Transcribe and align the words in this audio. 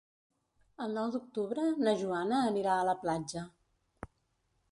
El 0.85 0.95
nou 0.99 1.11
d'octubre 1.15 1.65
na 1.87 1.93
Joana 2.01 2.39
anirà 2.51 2.77
a 2.79 2.87
la 2.91 2.97
platja. 3.03 3.45